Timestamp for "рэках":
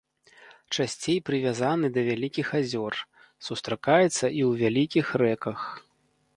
5.25-5.59